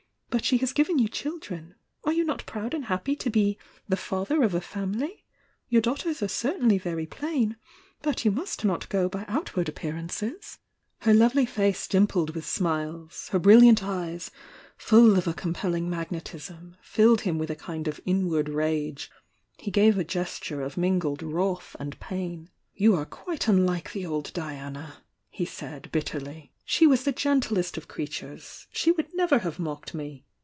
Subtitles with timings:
[0.33, 3.57] But she has given you children— are you not proud and happy to be
[3.89, 5.25] 'the father of a family'?
[5.67, 7.57] Your dau^ ters are certainly very plain,—
[8.01, 10.57] but you must not go by outward appearances!"
[10.99, 14.31] Her lovely face dimpled with smiles— her brilliant eyes,
[14.77, 19.11] full of a compelling magnetism, filled him with a kind of inward rage—
[19.57, 22.49] he gave a gesture of mingled wrath and pain.
[22.73, 26.51] "You are quite unlike the old Diana," he said, bit terly.
[26.63, 30.25] "She was the gentlest of creatures,— she would never have mocked me!"